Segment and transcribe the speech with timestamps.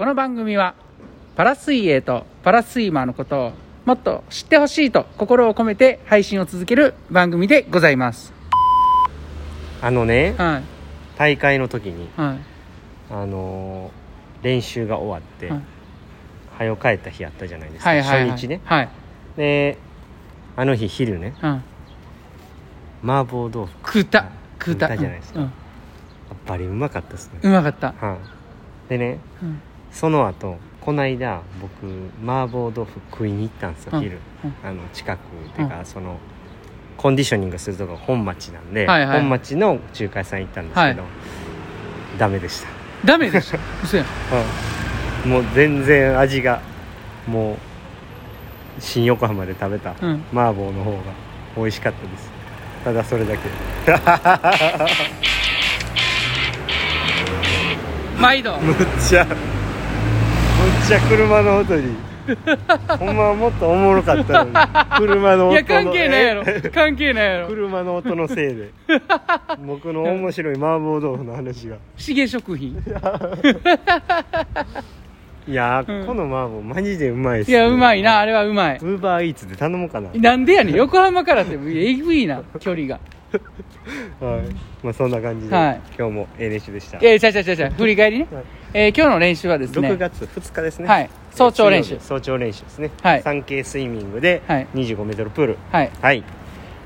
[0.00, 0.74] この番組は
[1.36, 3.52] パラ水泳とパラスイマーのことを
[3.84, 8.32] もっと知ってほしいと心を込めて配信を続ける番組でございます。
[9.82, 10.62] あのねはい。
[11.18, 12.38] 大会の時にはい。
[13.12, 15.62] あのー練習が終わって、はい。
[16.56, 18.30] 早く帰った日あったじゃないですか、はいはいはい。
[18.30, 18.62] 初日ね。
[18.64, 18.88] はい、
[19.36, 19.76] で
[20.56, 21.62] あの日昼ねうん、
[23.04, 24.30] 麻婆豆腐食った。
[24.58, 24.88] 食った。
[24.88, 24.96] 食った。
[24.96, 25.40] じゃないですか。
[25.40, 25.44] うん。
[25.44, 25.52] やっ
[26.46, 28.16] ぱりうまかったですね、うまかった、は
[28.86, 29.60] い、でねうん
[29.92, 31.70] その後こないだ僕
[32.24, 34.00] 麻婆豆腐食いに行ったんですよ、うん。
[34.02, 34.18] 昼。
[34.44, 34.54] うん。
[34.64, 35.22] あの近くっ
[35.54, 36.16] ていうか、その
[36.96, 39.20] コンディショニングするとこ本町なんで、はいはい。
[39.20, 41.08] 本町の中華屋さん行ったんですけど、は
[42.18, 42.68] ダメでした。
[43.04, 43.58] ダメでした？
[43.82, 44.06] 嘘やん。
[45.26, 45.30] うん。
[45.32, 46.60] もう全然味が
[47.26, 47.56] もう
[48.78, 50.22] 新横浜で食べたうん。
[50.32, 50.98] 麻婆の方が
[51.56, 52.30] 美味しかったです。
[52.84, 53.40] ただそれだけ。
[58.20, 58.56] 毎度。
[58.58, 59.26] むっちゃ
[60.90, 61.94] ちゃ車の音に。
[62.98, 64.56] ほんまはもっとおもろかったのに。
[64.98, 66.42] 車の音のいや関係ないやろ。
[66.44, 66.60] え？
[66.74, 67.46] 関係ないやろ。
[67.46, 68.70] 車の音のせいで。
[69.64, 71.76] 僕の面白い麻婆豆腐の話が。
[71.96, 72.72] しげ食品。
[75.46, 76.06] いやー、うん。
[76.08, 78.18] この麻婆マジでうまいっすいやうまいな。
[78.18, 78.78] あれれはうまい。
[78.78, 80.10] ウーバーイーツで頼もうかな。
[80.12, 80.74] なんでやねん。
[80.74, 82.98] 横浜からってえぐいな距離が
[84.20, 84.42] はい。
[84.82, 85.80] まあそんな感じで、はい。
[85.98, 86.98] 今日もええ練習でした。
[86.98, 87.56] いやちゃうちゃうちゃう。
[87.56, 88.44] ちゃう振り返りね、はい。
[88.74, 89.88] えー今日の練習はですね。
[89.88, 90.88] 6月2日ですね。
[90.88, 91.10] はい。
[91.32, 91.98] 早朝練習。
[92.00, 93.22] 早朝練習ですね、はい。
[93.22, 94.66] 産経スイミングではい。
[94.74, 95.58] 25m プール。
[95.70, 95.90] はい。
[96.00, 96.24] はい。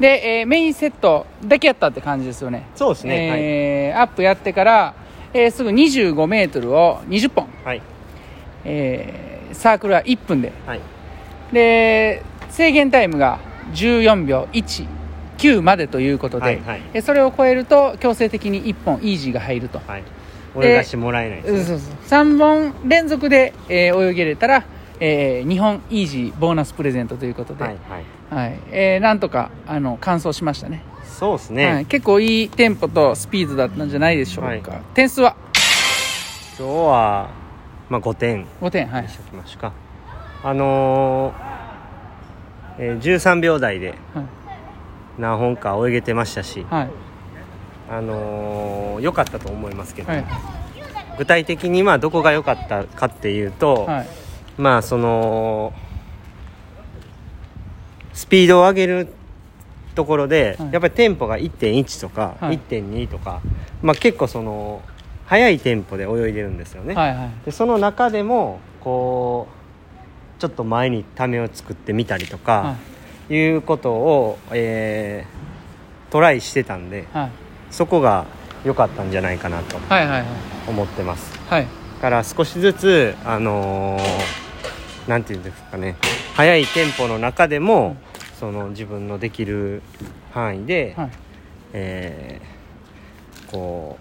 [0.00, 2.66] で、えーメインセットだけやったって感じですよね。
[2.74, 4.94] そうですね、えーアップやってから、
[5.34, 7.82] えーすぐ2 5メートルを20本、はい。
[8.64, 10.52] えーサークルは1分で。
[10.66, 10.80] はい。
[11.52, 13.40] で制限タイムが
[13.74, 14.48] 14秒
[15.40, 16.82] 19までということで、はいはい。
[16.94, 20.02] えそれを超えると強制的に1本イージーが入ると、はい。
[20.60, 21.58] 泳がしてもらえないです、ね。
[21.58, 21.94] うんそうそう。
[22.24, 24.64] 3本連続で、えー泳げれたら、
[25.00, 27.78] え2本イージーボーナスプレゼントということで、ははい。
[28.30, 28.58] はい。
[28.70, 30.82] えーなんとかあの完走しましたね。
[31.04, 34.82] そうですね、はい、結構いいテンポとスピードだったんじゃないでしょうか、はい。
[34.94, 35.36] 点数は？
[36.58, 37.30] 今日は
[37.90, 38.46] まあ5点。
[38.60, 39.02] 5点はい。
[39.02, 39.72] にしときましょうか。
[40.42, 44.24] あのーえー13秒台ではい
[45.18, 46.90] 何本か泳げてましたし、はい。
[47.90, 50.24] あのー良かったと思いますけど、はい。
[51.18, 54.06] 具体的にまあどこが良かったかっていうと、はい。
[54.58, 55.72] まあその
[58.12, 59.08] スピードを上げる
[59.94, 60.72] ところで、はい。
[60.72, 62.58] やっぱりテンポが1.1とか、はい。
[62.58, 63.40] 1.2とか、
[63.82, 64.82] まあ、結構その
[65.26, 67.30] 速いテンポで泳いでるんですよね、はいはい。
[67.44, 69.46] でその中でもこ
[70.38, 72.76] うちょっと前にためを作ってみたりとはか、
[73.30, 75.40] い、うことを、えー
[76.10, 77.30] トライしてたんでいはい。
[77.70, 78.26] そこが
[78.64, 80.24] 良かったんじゃないかなとはいはい
[80.66, 81.38] 思ってます。
[81.48, 81.62] はい。
[81.62, 81.68] だ
[82.00, 85.96] から少しずつあのーなんていうんですかね。
[86.34, 87.96] 速いテンポの中でも、
[88.38, 89.82] その自分のできる
[90.32, 91.10] 範囲で、はい。
[91.72, 93.98] えーこ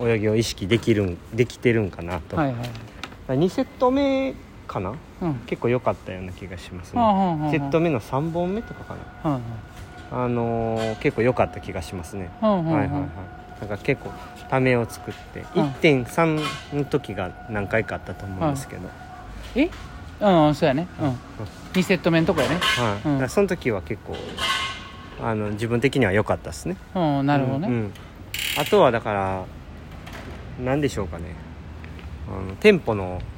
[0.00, 4.34] う泳ぎを意識できるんできてるんかなと、はいはい2セット目
[4.68, 4.94] かな？
[5.22, 5.34] うん。
[5.46, 9.30] 結構良かったような気がしますね、はあはあはあセット目の3本目とかかな？
[9.32, 9.40] はい
[10.10, 12.88] あのー結構良かった気がしますね、はいはいはい。
[12.88, 14.10] なんか結構
[14.48, 15.68] ためを作って、うん。
[15.70, 18.88] 1.3の時が何回かあったと思うんですけど、
[19.56, 19.68] え？
[20.20, 20.86] うんそうやね。
[21.00, 21.18] うん。
[21.72, 22.56] 2セット目のとこやね。
[22.56, 23.08] はい。
[23.08, 23.12] うん。
[23.14, 24.16] だからその時は結構
[25.22, 26.76] あの自分的には良かったですね。
[26.94, 27.68] うんなるほどね。
[27.68, 27.92] うんうん。
[28.56, 29.44] あとはだから
[30.64, 31.34] 何でしょうかね。
[32.28, 33.37] あのテンポのう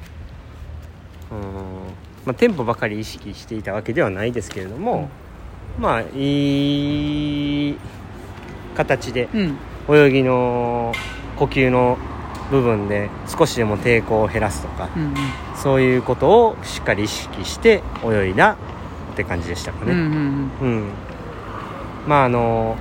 [2.25, 5.09] まあ、テンポばかり意識していたわけではないですけれども、
[5.79, 7.77] まあいい
[8.75, 9.57] 形でうん。
[9.89, 10.93] 泳ぎの
[11.37, 11.97] 呼吸の
[12.51, 15.15] 部分で少しでも抵抗を減らすとか、うんうん。
[15.55, 18.57] そういうことをしっかり意識して泳いだ
[19.13, 19.93] って感じでしたかね。
[19.93, 20.51] うんうん。
[20.61, 20.89] うん。
[22.07, 22.77] まああの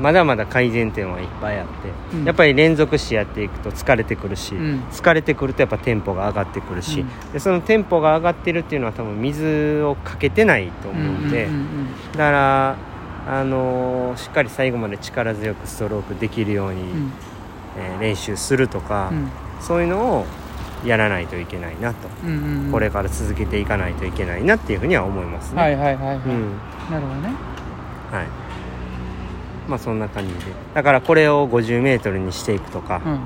[0.00, 1.72] まだまだ改善点はいっぱいあって、
[2.16, 2.24] うん。
[2.24, 4.80] やっぱり連続してやっていくと疲れてくるし、うん。
[4.90, 11.88] 疲れてくるとやっぱテンポが上がってくるし、でそのテンポが上がってるっていうのは多分水をかけてないとうん思うんで、うんうん。
[12.12, 12.76] だから
[13.28, 17.12] あのしっかり最後まで力強くストロークできるように、うん。
[17.78, 19.30] えー練習するとか、うん。
[19.60, 20.26] そういうのを
[20.84, 22.72] やらないといけないなと、うんうんうん。
[22.72, 25.60] これから続けていかないといけないなっていうふうには思いますね。
[25.60, 26.16] はいはいはいはい。
[26.16, 26.58] うん。
[26.90, 27.28] なるほどね。
[28.10, 28.26] はい
[29.70, 30.40] まあそんな感じで。
[30.74, 33.20] だからこれを 50m にしていくとか、うん。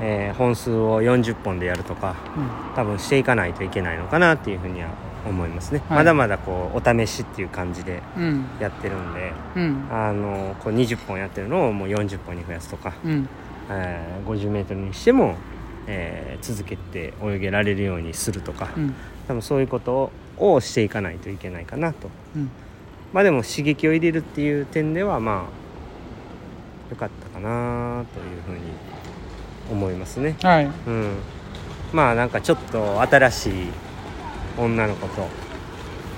[0.00, 2.74] えー本数を40本でやるとかうん。
[2.74, 4.88] 多分していかないといけないのかなっていうふうには
[5.26, 5.98] 思いますね、はい。
[5.98, 8.44] まだまだこうお試しっていう感じでうん。
[8.60, 9.86] やってるんでうん。
[9.90, 13.28] あのこう20本やってるのをもう40本に増やすとか、うん。
[13.70, 15.34] えー 50m にしても
[15.86, 18.94] えー続けて泳げられるようにするとか、うん。
[19.28, 22.10] 多分そういうことをしていかないといけないかなと。
[22.36, 22.50] うん。
[23.12, 25.63] まあでも刺激を入れるっていう点ではまあ
[26.90, 28.60] 良かったかなというふうに
[29.70, 30.36] 思いますね。
[30.42, 30.64] はい。
[30.64, 31.16] うん。
[31.92, 33.52] まあなんかちょっと新しい
[34.58, 35.28] 女の子と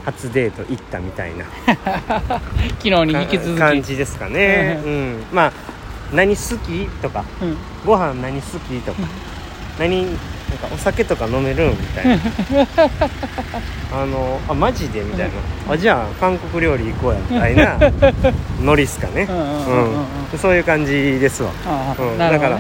[0.04, 1.44] 初デート行ったみたいな。
[2.78, 3.58] 昨日に引き続き。
[3.58, 5.52] 感じですかね、うん、まあ
[6.12, 7.24] 何好きとか。
[7.42, 7.56] うん。
[7.84, 9.02] ご飯何好きとか。
[9.78, 10.06] 何
[10.56, 12.16] なんかお酒とか飲めるみたいな。
[13.92, 15.02] あのあマジで？
[15.02, 15.28] みたい
[15.66, 15.72] な。
[15.72, 17.78] あじゃあ韓国料理行こうやみたいな
[18.62, 19.26] ノリっすかね。
[19.28, 20.00] うんうんうんうん
[20.32, 20.38] うん。
[20.38, 22.58] そういう感じですわ、ああうん、だから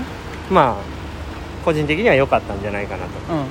[0.50, 3.38] まあ個人的には良かったんじゃないかなと、うん。
[3.38, 3.44] うん。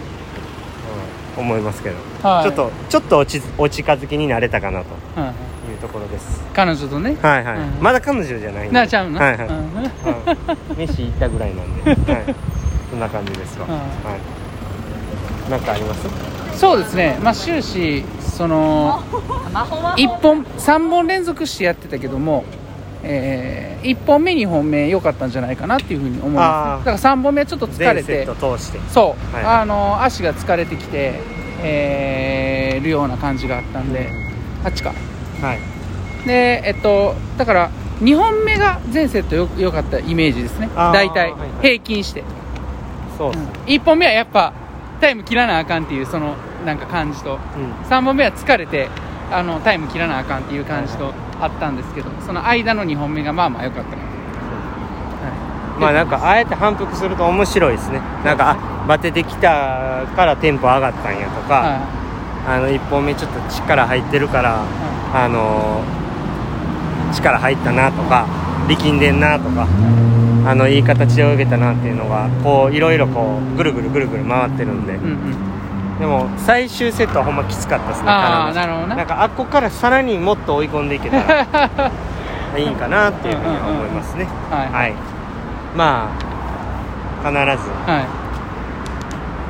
[1.38, 1.96] 思いますけど、
[2.28, 2.44] はい。
[2.44, 4.86] ちょっとちょっとおちお近づきになれたかなと。
[5.18, 5.30] うんうん。
[5.66, 6.44] いうところです。
[6.54, 7.18] 彼女とね。
[7.22, 7.74] はいはい、うん。
[7.82, 8.72] まだ彼女じゃないんで。
[8.76, 9.20] なあちゃうの。
[9.20, 9.56] はいはい、うん。
[9.56, 10.78] うん。
[10.78, 12.36] 飯行ったぐらいなんで、はい、
[12.96, 13.74] そんな感じですわ、うん。
[13.74, 13.80] は
[15.48, 15.52] い。
[15.52, 16.08] なんかあります？
[16.58, 17.20] そうですね。
[17.22, 19.02] まあ終始その
[19.98, 22.46] 1本3本連続してやってたけども
[23.04, 28.80] え1本目2本目良かったんじゃないかなっていうふうに思います、ね、だから3本目はちょっと疲れ全セてット通して。
[28.90, 29.46] そう、はい。
[29.46, 31.20] あの足が疲れてきて、
[31.64, 34.10] えーるような感じがあったんで。
[34.64, 34.94] あっちか。
[35.42, 35.60] はい。
[36.26, 37.70] でえっとだから
[38.02, 40.70] 2本目が全セットよ良かったイメージですね。
[40.76, 41.32] 大体。
[41.32, 41.50] はいはい。
[41.62, 42.24] 平均して、
[43.18, 44.54] そうっす、1本目はやっぱ
[45.00, 46.36] タイム切らなあかんっていうその
[46.66, 47.34] なんか感じと。
[47.34, 47.40] うん。
[47.90, 48.90] 3本目は疲れて
[49.32, 53.98] あのタイム切らなあかんっていう感じとあったんですけどその間の2本目がまあまあ良かったな。
[53.98, 54.10] は
[55.78, 55.82] い。
[55.82, 58.00] まあなんかあえて反復すると面白いですね。
[58.24, 62.06] なんかあバテてきたからテンポ上がったんやとか、は
[62.48, 64.64] あの1本目ちょっと力入ってるから
[65.14, 65.84] あの
[67.14, 68.28] 力入ったなとか
[68.68, 69.68] 力んでんなとか
[70.46, 76.00] あのいい形で泳げたなっていうのがこういろいろこうぐるぐるぐるぐる回ってるんで、いうんうん。
[76.00, 78.96] でも最終セットはほんまきつかったですねああ体なるほどね。
[78.96, 81.92] なんかあっこからさらにもっと追い込んでいけたら
[82.58, 84.28] いいんかなっていうふうには思いますね。
[84.52, 84.94] はいはい。
[85.76, 86.10] ま
[87.24, 88.06] あ必ず、は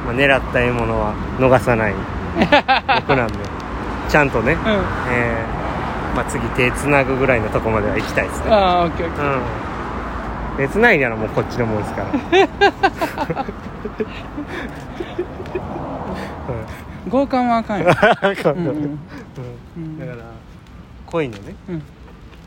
[0.05, 1.93] まあ、狙った獲物は逃さない
[3.07, 3.33] 僕なんで。
[4.07, 4.61] ちゃんとね、いうん。
[5.11, 5.54] えー
[6.13, 8.51] まあ、次手つなぐぐらいのとこまでは行きたいですね。
[8.51, 10.67] ああオッケーオッケうん。
[10.67, 12.47] 手つないならもうこっちのもんですから、ー
[17.09, 17.87] 強姦はあかんよ。
[18.55, 18.67] うんう。
[18.67, 18.75] んうん。
[18.75, 18.99] うん。
[19.77, 19.99] うん。
[19.99, 20.17] だから
[21.07, 21.83] 恋のねうん。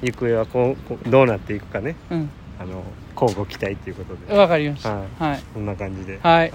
[0.03, 1.97] 行方はこうこうどうなっていくかね。
[2.11, 2.31] うん。
[2.61, 2.83] あの
[3.15, 4.39] 交互期待ということで。
[4.39, 4.91] わかりました。
[4.95, 5.23] はい。
[5.23, 5.41] はい。
[5.53, 6.19] そんな感じで。
[6.23, 6.53] はい。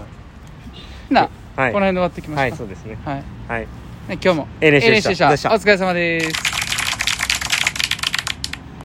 [1.10, 1.72] なはい。
[1.72, 2.98] この辺で終わってきまはいすかそうですね。
[3.06, 3.24] はい。
[3.48, 3.62] はい。
[3.62, 3.68] ね
[4.10, 4.48] 今日も。
[4.62, 5.30] 習でした。
[5.30, 5.54] でした。
[5.54, 6.53] お疲れ様です